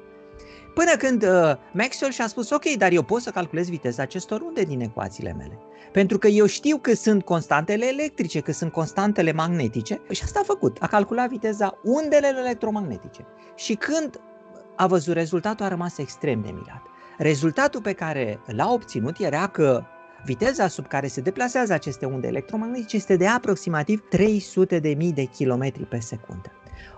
Până 0.74 0.96
când 0.98 1.22
uh, 1.22 1.56
Maxwell 1.72 2.12
și-a 2.12 2.26
spus, 2.26 2.50
ok, 2.50 2.64
dar 2.64 2.92
eu 2.92 3.02
pot 3.02 3.22
să 3.22 3.30
calculez 3.30 3.68
viteza 3.68 4.02
acestor 4.02 4.40
unde 4.40 4.62
din 4.62 4.80
ecuațiile 4.80 5.32
mele. 5.32 5.58
Pentru 5.92 6.18
că 6.18 6.26
eu 6.26 6.46
știu 6.46 6.78
că 6.78 6.94
sunt 6.94 7.24
constantele 7.24 7.86
electrice, 7.86 8.40
că 8.40 8.52
sunt 8.52 8.72
constantele 8.72 9.32
magnetice 9.32 10.00
și 10.10 10.22
asta 10.24 10.40
a 10.40 10.46
făcut. 10.46 10.76
A 10.80 10.86
calculat 10.86 11.28
viteza 11.28 11.78
undelor 11.82 12.34
electromagnetice. 12.34 13.26
Și 13.56 13.74
când 13.74 14.20
a 14.76 14.86
văzut 14.86 15.14
rezultatul, 15.14 15.64
a 15.64 15.68
rămas 15.68 15.98
extrem 15.98 16.40
de 16.40 16.50
mirat. 16.50 16.82
Rezultatul 17.18 17.80
pe 17.80 17.92
care 17.92 18.40
l-a 18.46 18.72
obținut 18.72 19.18
era 19.18 19.46
că 19.46 19.84
viteza 20.24 20.68
sub 20.68 20.86
care 20.86 21.06
se 21.06 21.20
deplasează 21.20 21.72
aceste 21.72 22.06
unde 22.06 22.26
electromagnetice 22.26 22.96
este 22.96 23.16
de 23.16 23.26
aproximativ 23.26 24.02
300.000 24.16 25.14
de 25.14 25.28
km 25.38 25.88
pe 25.88 25.98
secundă. 25.98 26.52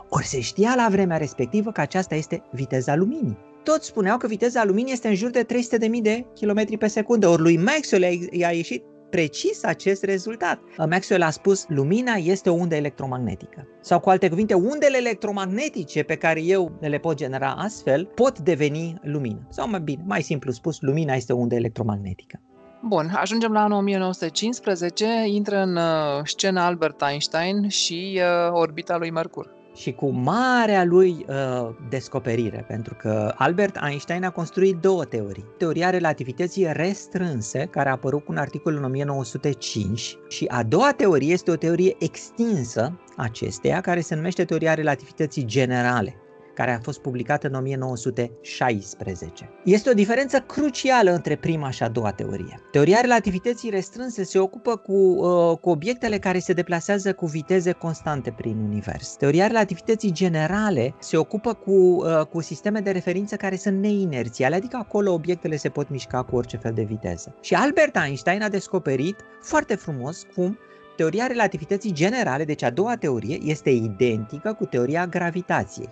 Ori 0.08 0.26
se 0.26 0.40
știa 0.40 0.72
la 0.76 0.86
vremea 0.90 1.16
respectivă 1.16 1.72
că 1.72 1.80
aceasta 1.80 2.14
este 2.14 2.42
viteza 2.52 2.94
luminii. 2.94 3.38
Toți 3.62 3.86
spuneau 3.86 4.18
că 4.18 4.26
viteza 4.26 4.64
luminii 4.64 4.92
este 4.92 5.08
în 5.08 5.14
jur 5.14 5.30
de 5.30 5.44
300.000 5.44 6.02
de 6.02 6.24
km 6.40 6.78
pe 6.78 6.86
secundă, 6.86 7.28
ori 7.28 7.42
lui 7.42 7.56
Maxwell 7.56 8.28
i-a 8.30 8.50
ieșit 8.50 8.82
precis 9.10 9.64
acest 9.64 10.02
rezultat. 10.02 10.60
Maxwell 10.88 11.22
a 11.22 11.30
spus, 11.30 11.64
lumina 11.68 12.12
este 12.12 12.50
o 12.50 12.52
undă 12.52 12.74
electromagnetică. 12.74 13.68
Sau 13.80 14.00
cu 14.00 14.10
alte 14.10 14.28
cuvinte, 14.28 14.54
undele 14.54 14.96
electromagnetice 14.96 16.02
pe 16.02 16.16
care 16.16 16.42
eu 16.42 16.78
le 16.80 16.98
pot 16.98 17.16
genera 17.16 17.50
astfel 17.50 18.04
pot 18.04 18.38
deveni 18.38 18.98
lumină. 19.02 19.46
Sau 19.48 19.68
mai 19.68 19.80
bine, 19.80 20.02
mai 20.06 20.22
simplu 20.22 20.50
spus, 20.50 20.80
lumina 20.80 21.14
este 21.14 21.32
o 21.32 21.36
undă 21.36 21.54
electromagnetică. 21.54 22.40
Bun, 22.82 23.10
ajungem 23.14 23.52
la 23.52 23.60
anul 23.62 23.78
1915, 23.78 25.06
intră 25.26 25.62
în 25.62 25.76
uh, 25.76 25.82
scena 26.24 26.66
Albert 26.66 27.02
Einstein 27.02 27.68
și 27.68 28.20
uh, 28.20 28.52
orbita 28.52 28.96
lui 28.96 29.10
Mercur 29.10 29.55
și 29.76 29.92
cu 29.92 30.10
marea 30.10 30.84
lui 30.84 31.26
uh, 31.28 31.74
descoperire, 31.88 32.64
pentru 32.68 32.94
că 32.94 33.34
Albert 33.36 33.78
Einstein 33.88 34.24
a 34.24 34.30
construit 34.30 34.76
două 34.76 35.04
teorii. 35.04 35.44
Teoria 35.58 35.90
relativității 35.90 36.72
restrânse, 36.72 37.66
care 37.70 37.88
a 37.88 37.92
apărut 37.92 38.24
cu 38.24 38.32
un 38.32 38.38
articol 38.38 38.74
în 38.74 38.84
1905, 38.84 40.18
și 40.28 40.44
a 40.48 40.62
doua 40.62 40.92
teorie 40.96 41.32
este 41.32 41.50
o 41.50 41.56
teorie 41.56 41.96
extinsă 41.98 43.00
acesteia, 43.16 43.80
care 43.80 44.00
se 44.00 44.14
numește 44.14 44.44
teoria 44.44 44.74
relativității 44.74 45.44
generale 45.44 46.20
care 46.56 46.74
a 46.74 46.78
fost 46.78 47.00
publicată 47.00 47.46
în 47.46 47.54
1916. 47.54 49.50
Este 49.64 49.90
o 49.90 49.92
diferență 49.92 50.38
crucială 50.38 51.10
între 51.10 51.36
prima 51.36 51.70
și 51.70 51.82
a 51.82 51.88
doua 51.88 52.12
teorie. 52.12 52.60
Teoria 52.70 53.00
relativității 53.00 53.70
restrânse 53.70 54.24
se 54.24 54.38
ocupă 54.38 54.76
cu, 54.76 54.92
uh, 54.92 55.58
cu 55.58 55.70
obiectele 55.70 56.18
care 56.18 56.38
se 56.38 56.52
deplasează 56.52 57.12
cu 57.12 57.26
viteze 57.26 57.72
constante 57.72 58.30
prin 58.36 58.56
univers. 58.56 59.16
Teoria 59.16 59.46
relativității 59.46 60.12
generale 60.12 60.94
se 60.98 61.16
ocupă 61.16 61.52
cu, 61.54 61.70
uh, 61.70 62.20
cu 62.30 62.40
sisteme 62.40 62.80
de 62.80 62.90
referință 62.90 63.36
care 63.36 63.56
sunt 63.56 63.80
neinerțiale, 63.80 64.54
adică 64.54 64.76
acolo 64.76 65.12
obiectele 65.12 65.56
se 65.56 65.68
pot 65.68 65.88
mișca 65.88 66.22
cu 66.22 66.36
orice 66.36 66.56
fel 66.56 66.72
de 66.72 66.82
viteză. 66.82 67.34
Și 67.40 67.54
Albert 67.54 67.96
Einstein 67.96 68.42
a 68.42 68.48
descoperit 68.48 69.16
foarte 69.40 69.74
frumos 69.74 70.22
cum 70.34 70.58
Teoria 70.96 71.26
relativității 71.26 71.92
generale, 71.92 72.44
deci 72.44 72.62
a 72.62 72.70
doua 72.70 72.96
teorie, 72.96 73.38
este 73.42 73.70
identică 73.70 74.52
cu 74.52 74.64
teoria 74.64 75.06
gravitației. 75.06 75.88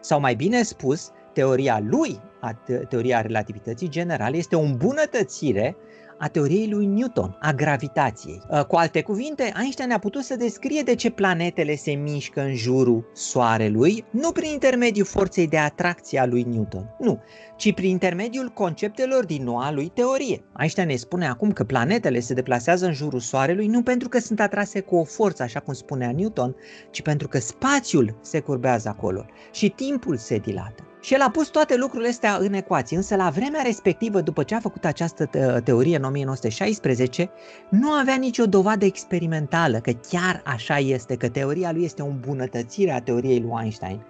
Sau 0.00 0.20
mai 0.20 0.34
bine 0.34 0.62
spus, 0.62 1.10
teoria 1.32 1.80
lui, 1.82 2.20
a 2.40 2.52
teoria 2.88 3.20
relativității 3.20 3.88
generale, 3.88 4.36
este 4.36 4.56
o 4.56 4.60
îmbunătățire 4.60 5.76
a 6.18 6.28
teoriei 6.28 6.68
lui 6.70 6.86
Newton, 6.86 7.36
a 7.40 7.52
gravitației. 7.52 8.42
Uh, 8.50 8.64
cu 8.64 8.76
alte 8.76 9.02
cuvinte, 9.02 9.52
Einstein 9.60 9.92
a 9.92 9.98
putut 9.98 10.22
să 10.22 10.36
descrie 10.36 10.82
de 10.82 10.94
ce 10.94 11.10
planetele 11.10 11.76
se 11.76 11.92
mișcă 11.92 12.40
în 12.40 12.54
jurul 12.54 13.10
Soarelui, 13.12 14.04
nu 14.10 14.32
prin 14.32 14.50
intermediul 14.52 15.06
forței 15.06 15.46
de 15.46 15.58
atracție 15.58 16.18
a 16.18 16.26
lui 16.26 16.42
Newton, 16.42 16.94
nu, 16.98 17.22
ci 17.56 17.74
prin 17.74 17.90
intermediul 17.90 18.48
conceptelor 18.48 19.24
din 19.26 19.42
noua 19.42 19.72
lui 19.72 19.88
teorie. 19.88 20.44
Einstein 20.58 20.86
ne 20.86 20.96
spune 20.96 21.28
acum 21.28 21.52
că 21.52 21.64
planetele 21.64 22.20
se 22.20 22.34
deplasează 22.34 22.86
în 22.86 22.92
jurul 22.92 23.20
Soarelui 23.20 23.66
nu 23.66 23.82
pentru 23.82 24.08
că 24.08 24.18
sunt 24.18 24.40
atrase 24.40 24.80
cu 24.80 24.96
o 24.96 25.04
forță, 25.04 25.42
așa 25.42 25.60
cum 25.60 25.74
spunea 25.74 26.12
Newton, 26.12 26.56
ci 26.90 27.02
pentru 27.02 27.28
că 27.28 27.38
spațiul 27.38 28.18
se 28.20 28.40
curbează 28.40 28.88
acolo 28.88 29.26
și 29.52 29.68
timpul 29.68 30.16
se 30.16 30.36
dilată. 30.38 30.84
Și 31.04 31.14
el 31.14 31.20
a 31.20 31.30
pus 31.30 31.48
toate 31.48 31.76
lucrurile 31.76 32.08
astea 32.08 32.36
în 32.40 32.52
ecuații, 32.52 32.96
însă 32.96 33.16
la 33.16 33.30
vremea 33.30 33.62
respectivă, 33.62 34.20
după 34.20 34.42
ce 34.42 34.54
a 34.54 34.60
făcut 34.60 34.84
această 34.84 35.26
teorie 35.64 35.96
în 35.96 36.04
1916, 36.04 37.30
nu 37.68 37.90
avea 37.90 38.14
nicio 38.14 38.46
dovadă 38.46 38.84
experimentală 38.84 39.78
că 39.78 39.92
chiar 40.08 40.42
așa 40.44 40.78
este, 40.78 41.16
că 41.16 41.28
teoria 41.28 41.72
lui 41.72 41.84
este 41.84 42.02
o 42.02 42.06
îmbunătățire 42.06 42.90
a 42.90 43.00
teoriei 43.00 43.40
lui 43.40 43.52
Einstein. 43.62 44.04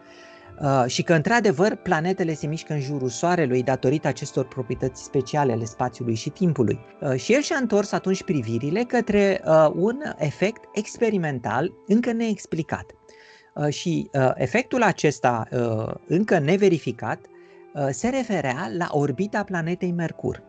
Uh, 0.61 0.85
și 0.87 1.03
că, 1.03 1.15
într-adevăr, 1.15 1.75
planetele 1.75 2.35
se 2.35 2.47
mișcă 2.47 2.73
în 2.73 2.81
jurul 2.81 3.09
Soarelui 3.09 3.63
datorită 3.63 4.09
acestor 4.09 4.47
proprietăți 4.47 5.03
speciale 5.03 5.53
ale 5.53 5.65
spațiului 5.65 6.15
și 6.15 6.31
timpului. 6.31 6.79
Uh, 7.01 7.15
și 7.15 7.33
el 7.33 7.41
și-a 7.41 7.57
întors 7.57 7.93
atunci 7.93 8.23
privirile 8.23 8.83
către 8.83 9.43
uh, 9.47 9.71
un 9.75 10.01
efect 10.17 10.65
experimental 10.73 11.73
încă 11.87 12.13
neexplicat. 12.13 12.95
Uh, 13.55 13.69
și 13.69 14.11
uh, 14.13 14.31
efectul 14.35 14.83
acesta 14.83 15.49
uh, 15.51 15.95
încă 16.07 16.39
neverificat 16.39 17.19
se 17.91 18.09
referea 18.09 18.71
la 18.77 18.89
orbita 18.91 19.43
planetei 19.43 19.93
Mercur. 19.93 20.43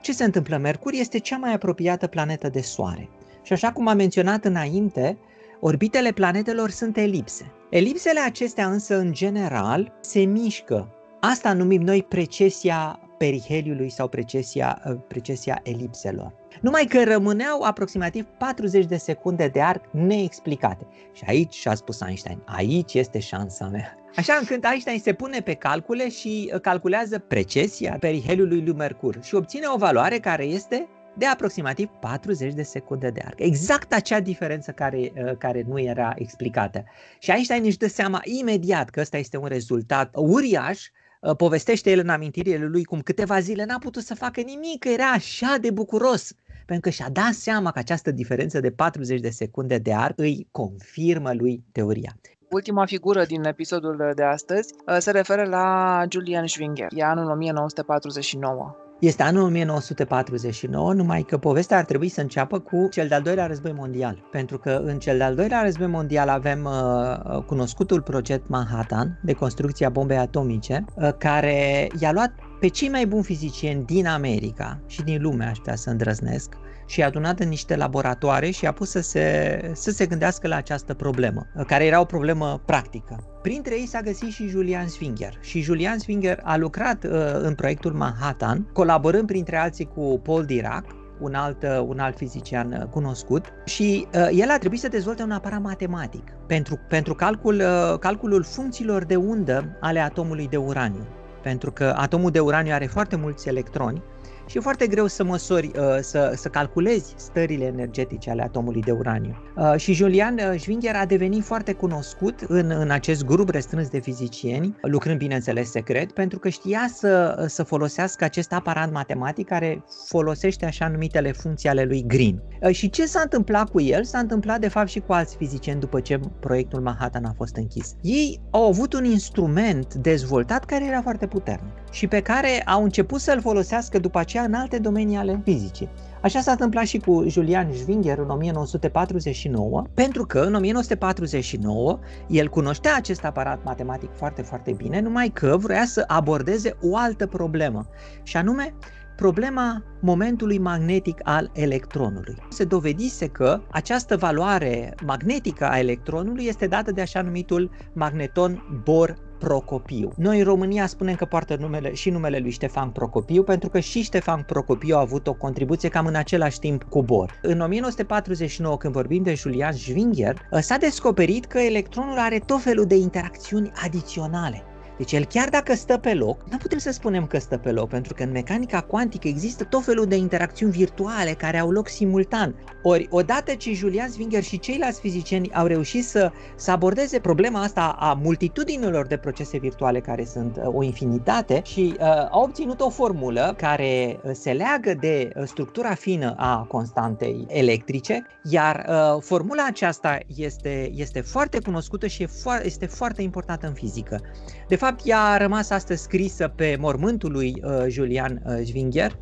Ce 0.00 0.12
se 0.12 0.24
întâmplă? 0.24 0.56
Mercur 0.56 0.92
este 0.92 1.18
cea 1.18 1.36
mai 1.36 1.52
apropiată 1.52 2.06
planetă 2.06 2.48
de 2.48 2.60
Soare. 2.60 3.08
Și 3.42 3.52
așa 3.52 3.72
cum 3.72 3.88
am 3.88 3.96
menționat 3.96 4.44
înainte, 4.44 5.18
orbitele 5.60 6.12
planetelor 6.12 6.70
sunt 6.70 6.96
elipse. 6.96 7.52
Elipsele 7.70 8.20
acestea 8.20 8.68
însă, 8.68 8.96
în 8.96 9.12
general, 9.12 9.92
se 10.00 10.20
mișcă. 10.20 10.88
Asta 11.20 11.52
numim 11.52 11.82
noi 11.82 12.02
precesia 12.02 13.00
periheliului 13.22 13.90
sau 13.90 14.08
precesia, 14.08 14.82
precesia 15.08 15.60
elipselor. 15.62 16.34
Numai 16.60 16.84
că 16.84 17.04
rămâneau 17.04 17.62
aproximativ 17.62 18.26
40 18.38 18.84
de 18.84 18.96
secunde 18.96 19.48
de 19.48 19.60
arc 19.60 19.84
neexplicate. 19.92 20.86
Și 21.12 21.24
aici 21.26 21.54
și-a 21.54 21.74
spus 21.74 22.00
Einstein, 22.00 22.42
aici 22.44 22.94
este 22.94 23.18
șansa 23.18 23.68
mea. 23.68 23.96
Așa 24.16 24.34
încât 24.40 24.64
Einstein 24.64 24.98
se 24.98 25.12
pune 25.12 25.40
pe 25.40 25.54
calcule 25.54 26.10
și 26.10 26.50
uh, 26.54 26.60
calculează 26.60 27.18
precesia 27.18 27.96
periheliului 28.00 28.62
lui 28.64 28.74
Mercur 28.74 29.18
și 29.22 29.34
obține 29.34 29.66
o 29.74 29.76
valoare 29.76 30.18
care 30.18 30.44
este 30.44 30.88
de 31.16 31.26
aproximativ 31.26 31.88
40 32.00 32.52
de 32.52 32.62
secunde 32.62 33.10
de 33.10 33.22
arc. 33.24 33.40
Exact 33.40 33.92
acea 33.92 34.20
diferență 34.20 34.70
care, 34.70 35.12
uh, 35.16 35.36
care 35.38 35.64
nu 35.68 35.80
era 35.80 36.12
explicată. 36.16 36.84
Și 37.18 37.30
Einstein 37.30 37.64
își 37.64 37.78
dă 37.78 37.88
seama 37.88 38.20
imediat 38.24 38.90
că 38.90 39.00
ăsta 39.00 39.16
este 39.16 39.36
un 39.36 39.46
rezultat 39.46 40.10
uriaș 40.14 40.86
uh, 40.86 41.01
povestește 41.36 41.90
el 41.90 41.98
în 41.98 42.08
amintirile 42.08 42.66
lui 42.66 42.84
cum 42.84 43.00
câteva 43.00 43.40
zile 43.40 43.64
n-a 43.64 43.78
putut 43.78 44.02
să 44.02 44.14
facă 44.14 44.40
nimic, 44.40 44.78
că 44.78 44.88
era 44.88 45.10
așa 45.10 45.56
de 45.60 45.70
bucuros 45.70 46.34
pentru 46.66 46.90
că 46.90 46.90
și-a 46.90 47.08
dat 47.12 47.32
seama 47.32 47.70
că 47.70 47.78
această 47.78 48.10
diferență 48.10 48.60
de 48.60 48.70
40 48.70 49.20
de 49.20 49.30
secunde 49.30 49.78
de 49.78 49.94
arc 49.94 50.18
îi 50.18 50.48
confirmă 50.50 51.32
lui 51.32 51.64
teoria. 51.72 52.16
Ultima 52.50 52.86
figură 52.86 53.24
din 53.24 53.44
episodul 53.44 54.12
de 54.14 54.22
astăzi 54.22 54.74
uh, 54.86 54.96
se 54.98 55.10
referă 55.10 55.44
la 55.44 56.02
Julian 56.10 56.46
Schwinger. 56.46 56.86
E 56.90 57.04
anul 57.04 57.30
1949. 57.30 58.81
Este 59.02 59.22
anul 59.22 59.42
1949, 59.42 60.92
numai 60.92 61.22
că 61.22 61.38
povestea 61.38 61.78
ar 61.78 61.84
trebui 61.84 62.08
să 62.08 62.20
înceapă 62.20 62.58
cu 62.58 62.88
cel 62.90 63.08
de-al 63.08 63.22
doilea 63.22 63.46
război 63.46 63.72
mondial. 63.72 64.28
Pentru 64.30 64.58
că 64.58 64.80
în 64.84 64.98
cel 64.98 65.16
de-al 65.16 65.34
doilea 65.34 65.62
război 65.62 65.86
mondial 65.86 66.28
avem 66.28 66.64
uh, 66.64 67.42
cunoscutul 67.46 68.02
proiect 68.02 68.48
Manhattan 68.48 69.20
de 69.22 69.32
construcția 69.32 69.88
bombei 69.88 70.16
atomice, 70.16 70.84
uh, 70.94 71.12
care 71.18 71.88
i-a 72.00 72.12
luat 72.12 72.32
pe 72.60 72.68
cei 72.68 72.88
mai 72.88 73.06
buni 73.06 73.24
fizicieni 73.24 73.84
din 73.84 74.06
America 74.06 74.80
și 74.86 75.02
din 75.02 75.22
lume, 75.22 75.44
aș 75.44 75.56
putea 75.56 75.76
să 75.76 75.90
îndrăznesc, 75.90 76.54
și 76.86 77.00
i-a 77.00 77.06
adunat 77.06 77.40
în 77.40 77.48
niște 77.48 77.76
laboratoare 77.76 78.50
și 78.50 78.66
a 78.66 78.72
pus 78.72 78.90
să 78.90 79.00
se, 79.00 79.70
să 79.74 79.90
se 79.90 80.06
gândească 80.06 80.48
la 80.48 80.56
această 80.56 80.94
problemă, 80.94 81.46
care 81.66 81.84
era 81.84 82.00
o 82.00 82.04
problemă 82.04 82.62
practică. 82.64 83.38
Printre 83.42 83.74
ei 83.74 83.86
s-a 83.86 84.00
găsit 84.00 84.32
și 84.32 84.48
Julian 84.48 84.88
Swinger 84.88 85.38
și 85.40 85.60
Julian 85.60 85.98
Swinger 85.98 86.40
a 86.42 86.56
lucrat 86.56 87.04
uh, 87.04 87.10
în 87.32 87.54
proiectul 87.54 87.92
Manhattan, 87.92 88.68
colaborând 88.72 89.26
printre 89.26 89.56
alții 89.56 89.84
cu 89.94 90.20
Paul 90.22 90.44
Dirac, 90.44 90.84
un 91.20 91.34
alt, 91.34 91.62
uh, 91.62 91.84
un 91.86 91.98
alt 91.98 92.16
fizician 92.16 92.72
uh, 92.72 92.86
cunoscut 92.86 93.52
și 93.64 94.06
uh, 94.14 94.28
el 94.32 94.50
a 94.50 94.58
trebuit 94.58 94.80
să 94.80 94.88
dezvolte 94.88 95.22
un 95.22 95.30
aparat 95.30 95.60
matematic 95.60 96.30
pentru, 96.46 96.78
pentru 96.88 97.14
calcul, 97.14 97.54
uh, 97.54 97.98
calculul 97.98 98.42
funcțiilor 98.42 99.04
de 99.04 99.16
undă 99.16 99.76
ale 99.80 100.00
atomului 100.00 100.48
de 100.48 100.56
uraniu. 100.56 101.06
Pentru 101.42 101.72
că 101.72 101.94
atomul 101.96 102.30
de 102.30 102.40
uraniu 102.40 102.72
are 102.72 102.86
foarte 102.86 103.16
mulți 103.16 103.48
electroni 103.48 104.02
și 104.46 104.56
e 104.56 104.60
foarte 104.60 104.86
greu 104.86 105.06
să 105.06 105.24
măsori, 105.24 105.66
uh, 105.66 105.98
să, 106.00 106.32
să 106.36 106.48
calculezi 106.48 107.14
stările 107.16 107.64
energetice 107.64 108.30
ale 108.30 108.42
atomului 108.42 108.80
de 108.80 108.90
uraniu. 108.90 109.36
Uh, 109.56 109.74
și 109.76 109.92
Julian 109.92 110.40
Schwinger 110.58 110.94
a 110.96 111.06
devenit 111.06 111.44
foarte 111.44 111.72
cunoscut 111.72 112.40
în, 112.48 112.70
în 112.70 112.90
acest 112.90 113.24
grup 113.24 113.48
restrâns 113.48 113.88
de 113.88 114.00
fizicieni, 114.00 114.76
lucrând 114.82 115.18
bineînțeles 115.18 115.70
secret, 115.70 116.12
pentru 116.12 116.38
că 116.38 116.48
știa 116.48 116.88
să, 116.94 117.44
să 117.48 117.62
folosească 117.62 118.24
acest 118.24 118.52
aparat 118.52 118.92
matematic 118.92 119.46
care 119.46 119.84
folosește 120.06 120.66
așa 120.66 120.88
numitele 120.88 121.32
funcții 121.32 121.68
ale 121.68 121.84
lui 121.84 122.04
Green. 122.06 122.42
Și 122.70 122.90
ce 122.90 123.06
s-a 123.06 123.20
întâmplat 123.22 123.70
cu 123.70 123.80
el? 123.80 124.04
S-a 124.04 124.18
întâmplat 124.18 124.60
de 124.60 124.68
fapt 124.68 124.88
și 124.88 125.00
cu 125.00 125.12
alți 125.12 125.36
fizicieni 125.36 125.80
după 125.80 126.00
ce 126.00 126.20
proiectul 126.40 126.80
Manhattan 126.80 127.24
a 127.24 127.32
fost 127.36 127.56
închis. 127.56 127.94
Ei 128.00 128.40
au 128.50 128.66
avut 128.66 128.92
un 128.92 129.04
instrument 129.04 129.94
dezvoltat 129.94 130.64
care 130.64 130.86
era 130.86 131.02
foarte 131.02 131.26
puternic 131.26 131.72
și 131.90 132.06
pe 132.06 132.20
care 132.20 132.62
au 132.62 132.82
început 132.82 133.20
să-l 133.20 133.40
folosească 133.40 133.98
după 133.98 134.18
aceea 134.18 134.31
în 134.40 134.54
alte 134.54 134.78
domenii 134.78 135.16
ale 135.16 135.40
fizicii. 135.44 135.88
Așa 136.22 136.40
s-a 136.40 136.50
întâmplat 136.50 136.84
și 136.84 136.98
cu 136.98 137.24
Julian 137.28 137.72
Schwinger 137.72 138.18
în 138.18 138.28
1949, 138.28 139.84
pentru 139.94 140.24
că 140.26 140.40
în 140.40 140.54
1949 140.54 141.98
el 142.28 142.48
cunoștea 142.48 142.96
acest 142.96 143.24
aparat 143.24 143.64
matematic 143.64 144.10
foarte, 144.12 144.42
foarte 144.42 144.72
bine, 144.72 145.00
numai 145.00 145.28
că 145.28 145.56
vrea 145.60 145.84
să 145.84 146.04
abordeze 146.06 146.76
o 146.82 146.96
altă 146.96 147.26
problemă, 147.26 147.86
și 148.22 148.36
anume 148.36 148.74
problema 149.16 149.82
momentului 150.00 150.58
magnetic 150.58 151.20
al 151.22 151.50
electronului. 151.54 152.36
Se 152.48 152.64
dovedise 152.64 153.26
că 153.26 153.60
această 153.70 154.16
valoare 154.16 154.94
magnetică 155.06 155.68
a 155.68 155.78
electronului 155.78 156.44
este 156.44 156.66
dată 156.66 156.92
de 156.92 157.00
așa 157.00 157.22
numitul 157.22 157.70
magneton 157.92 158.80
Bohr 158.84 159.14
Procopiu. 159.42 160.12
Noi 160.16 160.38
în 160.38 160.44
România 160.44 160.86
spunem 160.86 161.14
că 161.14 161.24
poartă 161.24 161.56
numele, 161.56 161.94
și 161.94 162.10
numele 162.10 162.38
lui 162.38 162.50
Ștefan 162.50 162.90
Procopiu, 162.90 163.42
pentru 163.42 163.68
că 163.68 163.80
și 163.80 164.02
Ștefan 164.02 164.42
Procopiu 164.42 164.96
a 164.96 165.00
avut 165.00 165.26
o 165.26 165.32
contribuție 165.32 165.88
cam 165.88 166.06
în 166.06 166.14
același 166.14 166.58
timp 166.58 166.82
cu 166.82 167.02
Bohr. 167.02 167.38
În 167.42 167.60
1949, 167.60 168.76
când 168.76 168.92
vorbim 168.92 169.22
de 169.22 169.34
Julian 169.34 169.72
Schwinger, 169.72 170.36
s-a 170.60 170.76
descoperit 170.76 171.44
că 171.44 171.58
electronul 171.58 172.18
are 172.18 172.38
tot 172.38 172.62
felul 172.62 172.84
de 172.84 172.96
interacțiuni 172.96 173.72
adiționale. 173.84 174.62
Deci 175.02 175.12
el 175.12 175.24
chiar 175.24 175.48
dacă 175.48 175.74
stă 175.74 175.98
pe 175.98 176.14
loc, 176.14 176.44
nu 176.50 176.56
putem 176.56 176.78
să 176.78 176.90
spunem 176.90 177.26
că 177.26 177.38
stă 177.38 177.56
pe 177.56 177.70
loc, 177.70 177.88
pentru 177.88 178.14
că 178.14 178.22
în 178.22 178.30
mecanica 178.30 178.80
cuantică 178.80 179.28
există 179.28 179.64
tot 179.64 179.84
felul 179.84 180.06
de 180.06 180.16
interacțiuni 180.16 180.72
virtuale 180.72 181.30
care 181.30 181.58
au 181.58 181.70
loc 181.70 181.88
simultan. 181.88 182.54
Ori, 182.82 183.06
odată 183.10 183.54
ce 183.54 183.72
Julian 183.72 184.08
Zwinger 184.08 184.42
și 184.42 184.58
ceilalți 184.58 185.00
fizicieni 185.00 185.52
au 185.52 185.66
reușit 185.66 186.04
să, 186.04 186.32
să 186.56 186.70
abordeze 186.70 187.18
problema 187.18 187.62
asta 187.62 187.96
a 187.98 188.18
multitudinilor 188.22 189.06
de 189.06 189.16
procese 189.16 189.58
virtuale 189.58 190.00
care 190.00 190.24
sunt 190.24 190.56
uh, 190.56 190.74
o 190.74 190.82
infinitate 190.82 191.60
și 191.64 191.94
uh, 192.00 192.06
au 192.30 192.42
obținut 192.42 192.80
o 192.80 192.90
formulă 192.90 193.54
care 193.56 194.20
uh, 194.22 194.30
se 194.34 194.52
leagă 194.52 194.94
de 195.00 195.32
uh, 195.36 195.42
structura 195.46 195.94
fină 195.94 196.34
a 196.36 196.66
constantei 196.68 197.46
electrice, 197.48 198.26
iar 198.42 198.86
uh, 198.88 199.22
formula 199.22 199.64
aceasta 199.66 200.18
este, 200.36 200.90
este 200.94 201.20
foarte 201.20 201.58
cunoscută 201.60 202.06
și 202.06 202.28
este 202.62 202.86
foarte 202.86 203.22
importantă 203.22 203.66
în 203.66 203.74
fizică. 203.74 204.20
De 204.68 204.76
fapt, 204.76 204.91
ea 205.04 205.22
a 205.22 205.36
rămas 205.36 205.70
astăzi 205.70 206.02
scrisă 206.02 206.48
pe 206.48 206.76
mormântul 206.80 207.32
lui 207.32 207.62
uh, 207.64 207.84
Julian 207.88 208.42
uh, 208.46 208.60
Schwinger 208.64 209.18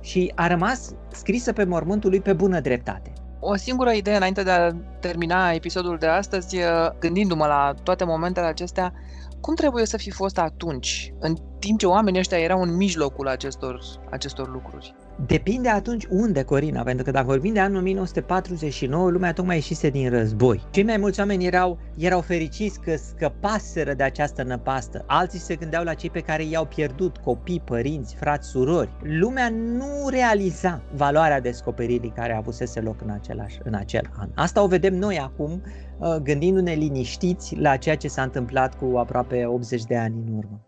și 0.00 0.32
a 0.34 0.46
rămas 0.46 0.94
scrisă 1.12 1.52
pe 1.52 1.64
mormântul 1.64 2.10
lui 2.10 2.20
pe 2.20 2.32
bună 2.32 2.60
dreptate. 2.60 3.12
O 3.40 3.56
singură 3.56 3.90
idee 3.90 4.16
înainte 4.16 4.42
de 4.42 4.50
a 4.50 4.72
termina 5.00 5.52
episodul 5.52 5.96
de 5.98 6.06
astăzi, 6.06 6.56
uh, 6.56 6.62
gândindu-mă 6.98 7.46
la 7.46 7.74
toate 7.82 8.04
momentele 8.04 8.46
acestea, 8.46 8.92
cum 9.40 9.54
trebuie 9.54 9.86
să 9.86 9.96
fi 9.96 10.10
fost 10.10 10.38
atunci, 10.38 11.12
în 11.18 11.36
timp 11.58 11.78
ce 11.78 11.86
oamenii 11.86 12.20
ăștia 12.20 12.38
erau 12.38 12.62
în 12.62 12.76
mijlocul 12.76 13.28
acestor, 13.28 13.80
acestor 14.10 14.50
lucruri? 14.52 14.94
Depinde 15.26 15.68
atunci 15.68 16.06
unde, 16.10 16.42
Corina, 16.42 16.82
pentru 16.82 17.04
că 17.04 17.10
dacă 17.10 17.26
vorbim 17.26 17.52
de 17.52 17.60
anul 17.60 17.78
1949, 17.78 19.10
lumea 19.10 19.32
tocmai 19.32 19.54
ieșise 19.54 19.90
din 19.90 20.10
război. 20.10 20.62
Cei 20.70 20.82
mai 20.82 20.96
mulți 20.96 21.20
oameni 21.20 21.46
erau, 21.46 21.78
erau 21.96 22.20
fericiți 22.20 22.80
că 22.80 22.96
scăpaseră 22.96 23.94
de 23.94 24.02
această 24.02 24.42
năpastă. 24.42 25.04
Alții 25.06 25.38
se 25.38 25.56
gândeau 25.56 25.84
la 25.84 25.94
cei 25.94 26.10
pe 26.10 26.20
care 26.20 26.44
i-au 26.44 26.64
pierdut, 26.64 27.16
copii, 27.16 27.60
părinți, 27.60 28.14
frați, 28.14 28.48
surori. 28.48 28.90
Lumea 29.02 29.48
nu 29.48 30.08
realiza 30.10 30.82
valoarea 30.94 31.40
descoperirii 31.40 32.12
care 32.14 32.32
a 32.32 32.36
avusese 32.36 32.80
loc 32.80 33.00
în, 33.02 33.10
același, 33.10 33.58
în 33.64 33.74
acel 33.74 34.10
an. 34.18 34.28
Asta 34.34 34.62
o 34.62 34.66
vedem 34.66 34.94
noi 34.94 35.18
acum, 35.18 35.62
uh, 35.98 36.16
gândindu-ne 36.22 36.72
liniștiți 36.72 37.56
la 37.56 37.76
ceea 37.76 37.96
ce 37.96 38.08
s-a 38.08 38.22
întâmplat 38.22 38.76
cu 38.76 38.96
aproape 38.96 39.46
80 39.46 39.84
de 39.84 39.96
ani 39.96 40.14
în 40.26 40.36
urmă. 40.36 40.67